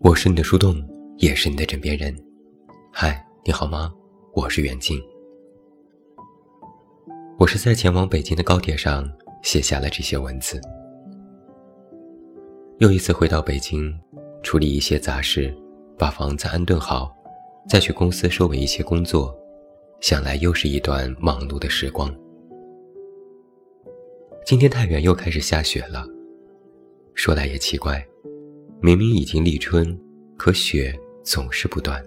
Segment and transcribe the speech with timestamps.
[0.00, 0.76] 我是你的树洞，
[1.16, 2.16] 也是你的枕边人。
[2.92, 3.92] 嗨，你好吗？
[4.32, 4.96] 我是袁静。
[7.36, 9.10] 我是在前往北京的高铁上
[9.42, 10.60] 写下了这些文字。
[12.78, 13.92] 又一次回到北京，
[14.40, 15.52] 处理一些杂事，
[15.98, 17.12] 把房子安顿好，
[17.68, 19.36] 再去公司收尾一些工作，
[20.00, 22.14] 想来又是一段忙碌的时光。
[24.46, 26.06] 今天太原又开始下雪了，
[27.14, 28.00] 说来也奇怪。
[28.80, 29.98] 明明已经立春，
[30.36, 32.00] 可雪总是不断。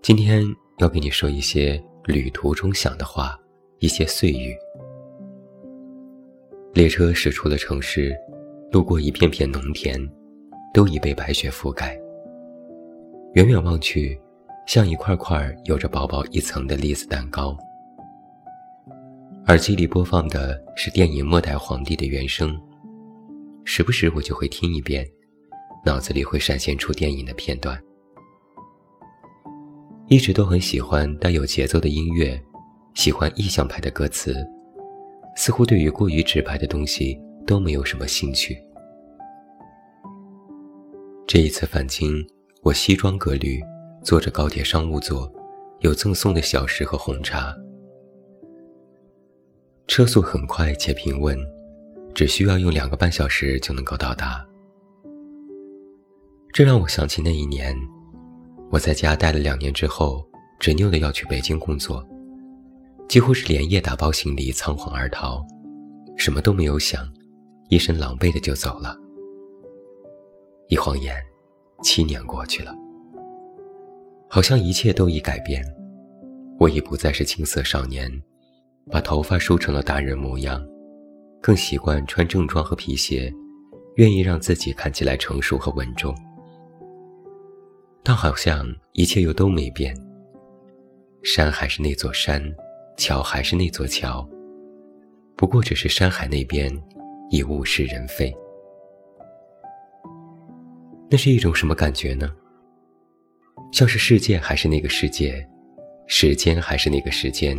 [0.00, 0.44] 今天
[0.78, 3.36] 要给你说一些旅途中想的话，
[3.80, 4.56] 一些碎语。
[6.72, 8.16] 列车驶出了城市，
[8.70, 10.00] 路过一片片农田，
[10.72, 12.00] 都已被白雪覆盖。
[13.34, 14.16] 远远望去，
[14.68, 17.56] 像一块块有着薄薄一层的栗子蛋糕。
[19.48, 22.56] 耳机里播放的是电影《末代皇帝》的原声。
[23.72, 25.08] 时不时我就会听一遍，
[25.84, 27.80] 脑子里会闪现出电影的片段。
[30.08, 32.36] 一直都很喜欢带有节奏的音乐，
[32.94, 34.34] 喜欢意象派的歌词，
[35.36, 38.60] 似乎对于过于直白的东西都没有什么兴趣。
[41.24, 42.26] 这一次返京，
[42.62, 43.62] 我西装革履，
[44.02, 45.32] 坐着高铁商务座，
[45.78, 47.56] 有赠送的小食和红茶，
[49.86, 51.38] 车速很快且平稳。
[52.14, 54.44] 只需要用两个半小时就能够到达，
[56.52, 57.74] 这让我想起那一年，
[58.70, 60.24] 我在家待了两年之后，
[60.58, 62.06] 执拗的要去北京工作，
[63.08, 65.42] 几乎是连夜打包行李仓皇而逃，
[66.16, 67.08] 什么都没有想，
[67.70, 68.96] 一身狼狈的就走了。
[70.68, 71.16] 一晃眼，
[71.82, 72.74] 七年过去了，
[74.28, 75.64] 好像一切都已改变，
[76.58, 78.10] 我已不再是青涩少年，
[78.90, 80.60] 把头发梳成了大人模样。
[81.40, 83.32] 更习惯穿正装和皮鞋，
[83.96, 86.14] 愿意让自己看起来成熟和稳重。
[88.02, 89.96] 但好像一切又都没变，
[91.22, 92.42] 山还是那座山，
[92.96, 94.26] 桥还是那座桥，
[95.36, 96.70] 不过只是山海那边
[97.30, 98.34] 已物是人非。
[101.10, 102.30] 那是一种什么感觉呢？
[103.72, 105.46] 像是世界还是那个世界，
[106.06, 107.56] 时间还是那个时间，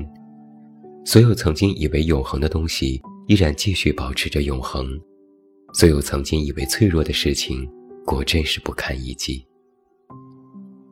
[1.04, 3.02] 所有曾经以为永恒的东西。
[3.32, 5.00] 依然继续保持着永恒，
[5.74, 7.66] 所有曾经以为脆弱的事情，
[8.06, 9.42] 果真是不堪一击。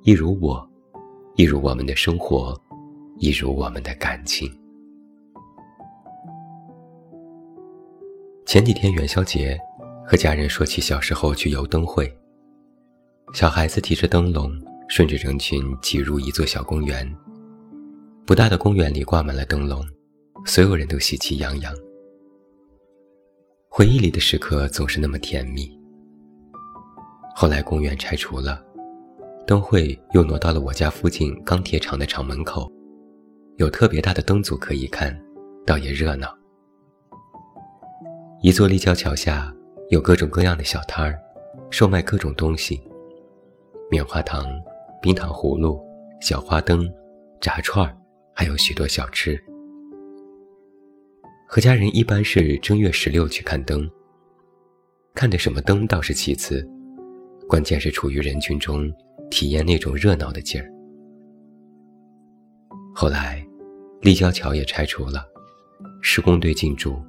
[0.04, 0.66] 一如我，
[1.36, 2.58] 一如我们的生活，
[3.18, 4.50] 一如我们的感情。
[8.46, 9.60] 前几天元宵节，
[10.08, 12.10] 和家人说起小时候去游灯会，
[13.34, 14.50] 小孩子提着灯笼，
[14.88, 17.06] 顺着人群挤入一座小公园。
[18.26, 19.86] 不大的公园里挂满了灯笼，
[20.46, 21.76] 所有人都喜气洋洋。
[23.72, 25.72] 回忆里的时刻总是那么甜蜜。
[27.36, 28.62] 后来公园拆除了，
[29.46, 32.70] 灯会又挪到了我家附近钢铁厂的厂门口，
[33.58, 35.18] 有特别大的灯组可以看，
[35.68, 36.36] 倒也热闹。
[38.42, 39.54] 一座立交桥下
[39.90, 41.18] 有各种各样的小摊儿，
[41.70, 42.82] 售卖各种东西：
[43.92, 44.46] 棉花糖、
[45.00, 45.80] 冰糖葫芦、
[46.20, 46.92] 小花灯、
[47.40, 47.96] 炸串儿，
[48.34, 49.42] 还有许多小吃。
[51.52, 53.90] 和家人一般是正月十六去看灯，
[55.16, 56.64] 看的什么灯倒是其次，
[57.48, 58.88] 关键是处于人群中，
[59.32, 60.72] 体验那种热闹的劲儿。
[62.94, 63.44] 后来，
[64.00, 65.26] 立交桥也拆除了，
[66.04, 67.02] 施工队进驻，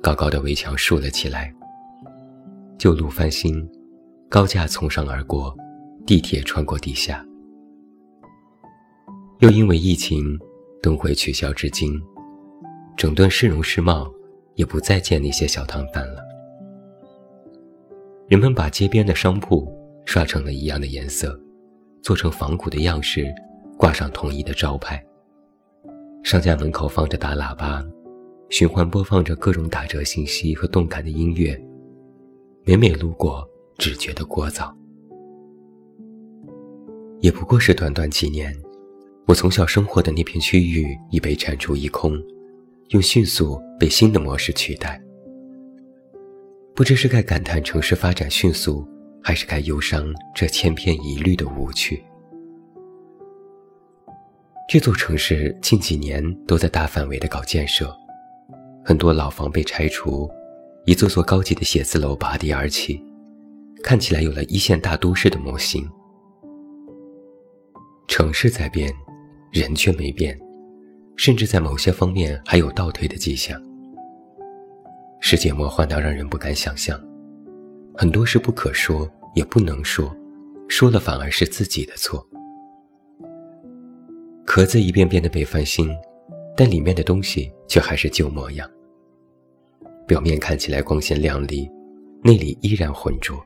[0.00, 1.52] 高高的围墙竖了起来，
[2.78, 3.68] 旧路翻新，
[4.28, 5.52] 高架从上而过，
[6.06, 7.26] 地铁穿过地下。
[9.40, 10.38] 又因为疫情，
[10.80, 12.00] 灯会取消至今。
[12.96, 14.10] 整顿市容市貌，
[14.54, 16.22] 也不再见那些小摊贩了。
[18.28, 19.70] 人们把街边的商铺
[20.04, 21.38] 刷成了一样的颜色，
[22.02, 23.26] 做成仿古的样式，
[23.76, 25.04] 挂上统一的招牌。
[26.22, 27.84] 商家门口放着大喇叭，
[28.48, 31.60] 循环播放着各种打折信息和动感的音乐。
[32.64, 34.72] 每每路过，只觉得聒噪。
[37.20, 38.54] 也不过是短短几年，
[39.26, 42.18] 我从小生活的那片区域已被铲除一空。
[42.90, 45.02] 用迅速被新的模式取代，
[46.74, 48.86] 不知是该感叹城市发展迅速，
[49.22, 52.04] 还是该忧伤这千篇一律的无趣。
[54.68, 57.94] 这座城市近几年都在大范围的搞建设，
[58.84, 60.30] 很多老房被拆除，
[60.84, 63.02] 一座座高级的写字楼拔地而起，
[63.82, 65.88] 看起来有了一线大都市的模型。
[68.08, 68.92] 城市在变，
[69.50, 70.38] 人却没变。
[71.16, 73.60] 甚至在某些方面还有倒退的迹象。
[75.20, 77.00] 世界魔幻到让人不敢想象，
[77.94, 80.14] 很多事不可说也不能说，
[80.68, 82.26] 说了反而是自己的错。
[84.44, 85.88] 壳子一遍遍的被翻新，
[86.54, 88.70] 但里面的东西却还是旧模样。
[90.06, 91.70] 表面看起来光鲜亮丽，
[92.22, 93.42] 内里依然浑浊。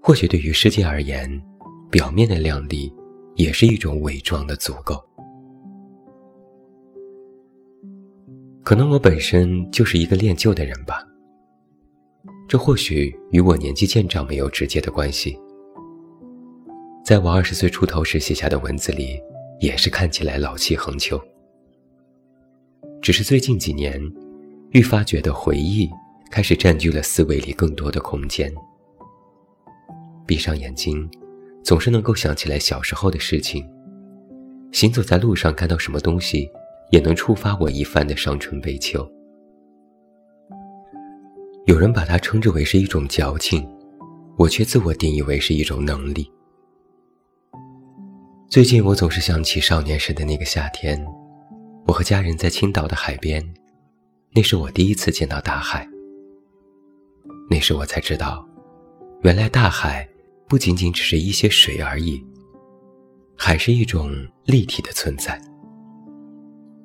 [0.00, 1.28] 或许对于世界而言，
[1.90, 2.92] 表面的亮丽
[3.34, 5.04] 也是一种伪装的足够。
[8.68, 11.02] 可能我本身就是一个恋旧的人吧。
[12.46, 15.40] 这或许与我年纪渐长没有直接的关系。
[17.02, 19.18] 在我二十岁出头时写下的文字里，
[19.58, 21.18] 也是看起来老气横秋。
[23.00, 23.98] 只是最近几年，
[24.72, 25.88] 愈发觉得回忆
[26.30, 28.54] 开始占据了思维里更多的空间。
[30.26, 31.08] 闭上眼睛，
[31.64, 33.66] 总是能够想起来小时候的事情。
[34.72, 36.50] 行走在路上，看到什么东西，
[36.90, 39.08] 也能触发我一番的伤春悲秋。
[41.66, 43.68] 有人把它称之为是一种矫情，
[44.36, 46.30] 我却自我定义为是一种能力。
[48.48, 51.04] 最近我总是想起少年时的那个夏天，
[51.86, 53.46] 我和家人在青岛的海边，
[54.32, 55.86] 那是我第一次见到大海。
[57.50, 58.46] 那时我才知道，
[59.22, 60.08] 原来大海。
[60.48, 62.24] 不仅仅只是一些水而已，
[63.36, 64.10] 海是一种
[64.46, 65.38] 立体的存在。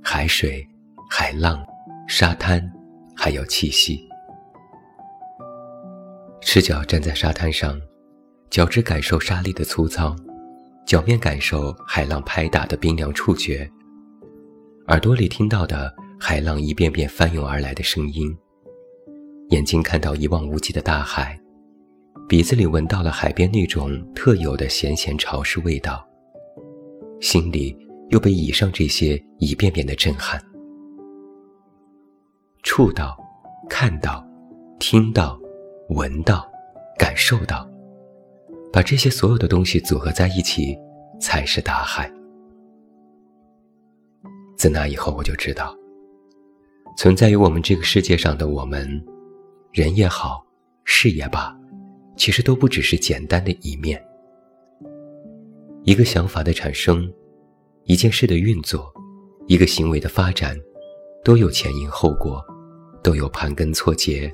[0.05, 0.67] 海水、
[1.09, 1.65] 海浪、
[2.09, 2.69] 沙滩，
[3.15, 4.05] 还有气息。
[6.41, 7.79] 赤脚站在沙滩上，
[8.49, 10.13] 脚趾感受沙粒的粗糙，
[10.85, 13.67] 脚面感受海浪拍打的冰凉触觉，
[14.89, 18.37] 耳朵里听到的海浪一遍遍翻涌而来的声音，
[19.51, 21.39] 眼睛看到一望无际的大海。
[22.27, 26.05] 鼻子里闻到了海边那种特有的咸咸潮湿味道，
[27.21, 27.75] 心里
[28.09, 30.41] 又被以上这些一遍遍的震撼。
[32.61, 33.17] 触到、
[33.69, 34.25] 看到、
[34.79, 35.39] 听到、
[35.89, 36.49] 闻到、
[36.97, 37.69] 感受到，
[38.71, 40.77] 把这些所有的东西组合在一起，
[41.19, 42.11] 才是大海。
[44.55, 45.75] 自那以后，我就知道，
[46.97, 49.03] 存在于我们这个世界上的我们，
[49.71, 50.45] 人也好，
[50.85, 51.53] 事也罢。
[52.15, 54.01] 其实都不只是简单的一面。
[55.83, 57.11] 一个想法的产生，
[57.85, 58.91] 一件事的运作，
[59.47, 60.57] 一个行为的发展，
[61.23, 62.41] 都有前因后果，
[63.03, 64.31] 都有盘根错节，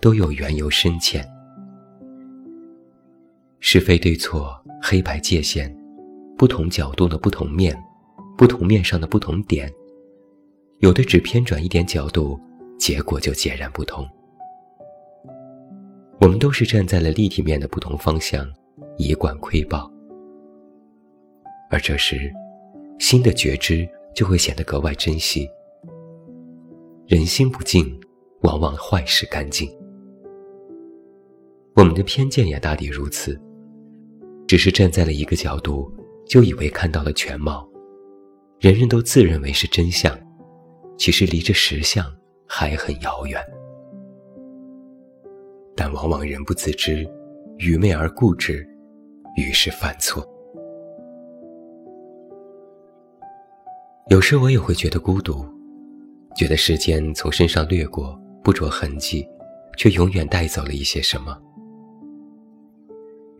[0.00, 1.28] 都有缘由深浅。
[3.58, 5.74] 是非对错、黑白界限，
[6.38, 7.76] 不同角度的不同面，
[8.36, 9.68] 不同面上的不同点，
[10.78, 12.38] 有的只偏转一点角度，
[12.78, 14.08] 结果就截然不同。
[16.20, 18.46] 我们都是站在了立体面的不同方向，
[18.98, 19.90] 以管窥豹。
[21.70, 22.32] 而这时，
[22.98, 25.48] 新的觉知就会显得格外珍惜。
[27.06, 28.00] 人心不静，
[28.42, 29.70] 往往坏事干净。
[31.74, 33.38] 我们的偏见也大抵如此，
[34.46, 35.92] 只是站在了一个角度，
[36.26, 37.68] 就以为看到了全貌，
[38.60, 40.16] 人人都自认为是真相，
[40.96, 42.06] 其实离这实相
[42.46, 43.38] 还很遥远。
[45.76, 47.04] 但往往人不自知，
[47.58, 48.66] 愚昧而固执，
[49.36, 50.24] 于是犯错。
[54.14, 55.44] 有时我也会觉得孤独，
[56.36, 59.26] 觉得时间从身上掠过，不着痕迹，
[59.76, 61.36] 却永远带走了一些什么。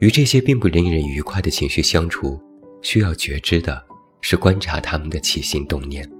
[0.00, 2.40] 与这些并不令人愉快的情绪相处，
[2.82, 3.80] 需要觉知的
[4.20, 6.10] 是观察他们的起心动念。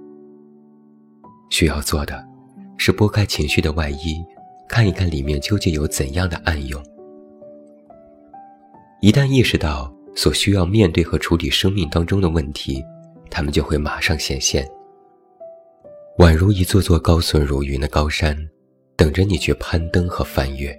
[1.49, 2.25] 需要做的，
[2.77, 4.23] 是拨开情绪的外衣。
[4.69, 6.81] 看一看里面究竟有怎样的暗涌。
[9.01, 12.81] 一旦意识到所需要面对和处理生命当中的问题，
[13.35, 14.65] 他们就会马上显现，
[16.19, 18.33] 宛如一座座高耸如云的高山，
[18.95, 20.73] 等着你去攀登和翻越。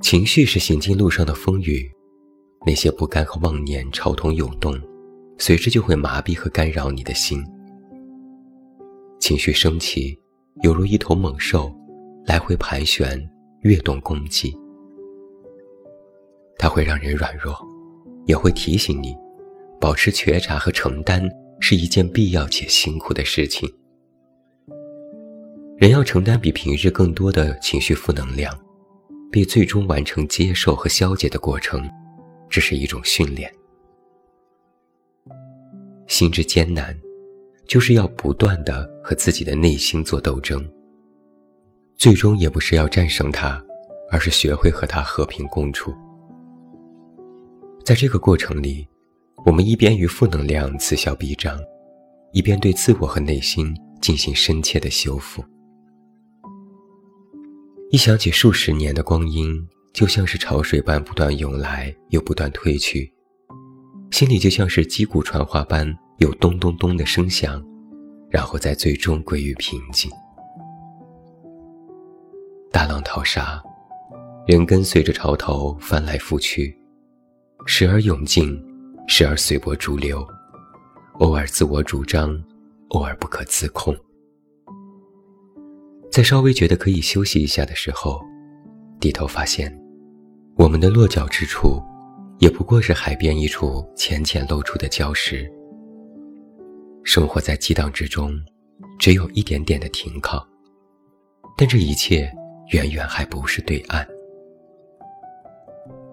[0.00, 1.88] 情绪是行进路上的风雨，
[2.66, 4.76] 那些不甘和妄念潮涌涌动，
[5.38, 7.40] 随之就会麻痹和干扰你的心。
[9.20, 10.18] 情绪升起。
[10.62, 11.72] 犹如一头猛兽，
[12.26, 13.18] 来回盘旋，
[13.60, 14.54] 跃动攻击。
[16.58, 17.56] 它会让人软弱，
[18.26, 19.16] 也会提醒你，
[19.82, 23.68] 保持觉察和承担是一件必要且辛苦的事情。
[25.76, 28.56] 人要承担比平日更多的情绪负能量，
[29.28, 31.82] 并最终完成接受和消解的过程，
[32.48, 33.52] 这是一种训练。
[36.06, 36.96] 心之艰难。
[37.66, 40.62] 就是要不断的和自己的内心做斗争，
[41.96, 43.58] 最终也不是要战胜它，
[44.10, 45.94] 而是学会和它和平共处。
[47.82, 48.86] 在这个过程里，
[49.44, 51.58] 我们一边与负能量此消彼长，
[52.32, 55.44] 一边对自我和内心进行深切的修复。
[57.90, 59.52] 一想起数十年的光阴，
[59.92, 63.12] 就像是潮水般不断涌来又不断退去，
[64.12, 67.62] 心里就像是击鼓传花般有咚咚咚的声响，
[68.30, 70.08] 然后在最终归于平静。
[72.70, 73.60] 大浪淘沙，
[74.46, 76.74] 人跟随着潮头翻来覆去，
[77.66, 78.58] 时而涌进，
[79.06, 80.26] 时而随波逐流，
[81.18, 82.42] 偶尔自我主张，
[82.88, 83.94] 偶尔不可自控。
[86.10, 88.20] 在稍微觉得可以休息一下的时候，
[89.00, 89.76] 低头发现，
[90.56, 91.82] 我们的落脚之处，
[92.38, 95.50] 也不过是海边一处浅浅露出的礁石。
[97.02, 98.32] 生活在激荡之中，
[98.98, 100.46] 只有一点点的停靠，
[101.56, 102.32] 但这一切
[102.72, 104.06] 远远还不是对岸。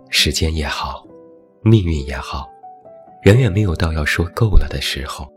[0.09, 1.05] 时间也好，
[1.61, 2.49] 命运也好，
[3.23, 5.27] 远远没有到要说够了的时候。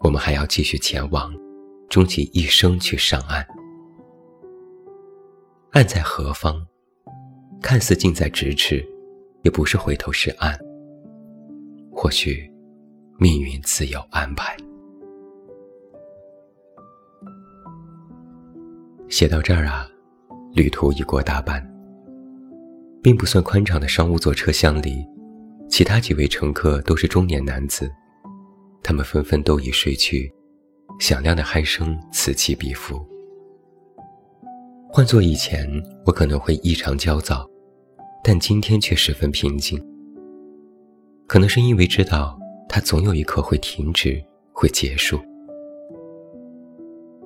[0.00, 1.32] 我们还要继续前往。
[1.88, 3.46] 终其一生去上岸，
[5.72, 6.66] 岸在何方？
[7.60, 8.82] 看似近在咫尺，
[9.42, 10.58] 也不是回头是岸。
[11.94, 12.50] 或许，
[13.18, 14.56] 命运自有安排。
[19.10, 19.86] 写到这儿啊，
[20.54, 21.62] 旅途已过大半。
[23.02, 25.04] 并不算宽敞的商务座车厢里，
[25.72, 27.90] 其他几位乘客都是中年男子，
[28.82, 30.30] 他们纷纷都已睡去。
[31.00, 33.02] 响亮的鼾声此起彼伏。
[34.90, 35.66] 换做以前，
[36.04, 37.48] 我可能会异常焦躁，
[38.22, 39.82] 但今天却十分平静。
[41.26, 42.38] 可能是因为知道
[42.68, 45.18] 它总有一刻会停止，会结束。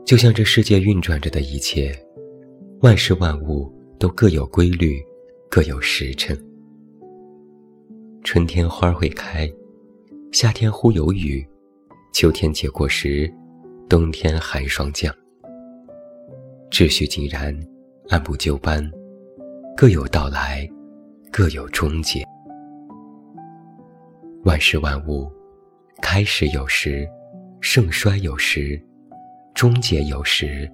[0.04, 1.92] 就像这世界运转着的一切，
[2.82, 5.04] 万事万物都各有规律，
[5.50, 6.40] 各有时辰。
[8.26, 9.48] 春天花会开，
[10.32, 11.46] 夏天忽有雨，
[12.12, 13.32] 秋天结果时。
[13.88, 15.14] 冬天寒霜降，
[16.72, 17.56] 秩序井然，
[18.08, 18.84] 按部就班，
[19.76, 20.68] 各有到来，
[21.30, 22.24] 各有终结。
[24.42, 25.30] 万事万物，
[26.02, 27.08] 开始有时，
[27.60, 28.76] 盛衰有时，
[29.54, 30.68] 终结有时，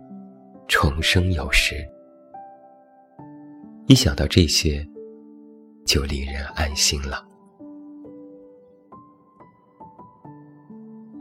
[0.69, 1.87] 重生有时。
[3.89, 4.83] 一想到这些，
[5.85, 7.29] 就令人安心了。